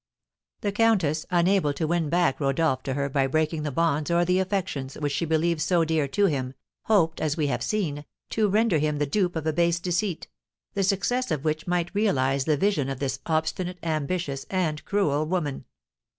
The 0.61 0.71
countess, 0.71 1.27
unable 1.29 1.73
to 1.73 1.85
win 1.85 2.09
back 2.09 2.39
Rodolph 2.39 2.81
to 2.85 2.95
her 2.95 3.07
by 3.07 3.27
breaking 3.27 3.61
the 3.61 3.71
bonds 3.71 4.09
or 4.09 4.25
the 4.25 4.39
affections 4.39 4.95
which 4.95 5.11
she 5.13 5.25
believed 5.25 5.61
so 5.61 5.85
dear 5.85 6.07
to 6.07 6.25
him, 6.25 6.55
hoped, 6.85 7.21
as 7.21 7.37
we 7.37 7.45
have 7.45 7.61
seen, 7.61 8.03
to 8.31 8.49
render 8.49 8.79
him 8.79 8.97
the 8.97 9.05
dupe 9.05 9.35
of 9.35 9.45
a 9.45 9.53
base 9.53 9.79
deceit, 9.79 10.27
the 10.73 10.81
success 10.81 11.29
of 11.29 11.43
which 11.45 11.67
might 11.67 11.93
realise 11.93 12.45
the 12.45 12.57
vision 12.57 12.89
of 12.89 12.97
this 12.97 13.19
obstinate, 13.27 13.77
ambitious, 13.83 14.47
and 14.49 14.83
cruel 14.85 15.23
woman. 15.27 15.65